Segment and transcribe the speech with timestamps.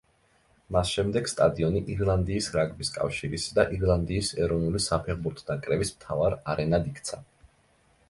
[0.75, 7.27] მას შემდეგ სტადიონი ირლანდიის რაგბის კავშირისა და ირლანდიის ეროვნული საფეხბურთო ნაკრების მთავარ არენად იქცა.